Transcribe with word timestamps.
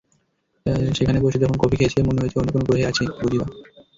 সেখানে 0.97 1.19
বসে 1.23 1.41
যখন 1.43 1.57
কফি 1.59 1.75
খেয়েছি, 1.79 1.97
মনে 2.01 2.21
হয়েছে 2.21 2.37
অন্য 2.39 2.49
কোনো 2.53 2.65
গ্রহে 2.67 2.89
আছি 2.91 3.03
বুঝিবা। 3.19 3.45